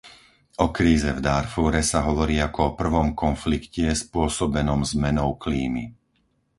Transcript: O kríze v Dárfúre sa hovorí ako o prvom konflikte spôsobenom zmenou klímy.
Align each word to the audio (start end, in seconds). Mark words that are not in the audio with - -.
O 0.63 0.67
kríze 0.77 1.09
v 1.17 1.21
Dárfúre 1.29 1.81
sa 1.91 1.99
hovorí 2.09 2.37
ako 2.47 2.59
o 2.73 2.73
prvom 2.81 3.07
konflikte 3.23 3.85
spôsobenom 4.03 4.79
zmenou 4.93 5.29
klímy. 5.43 5.85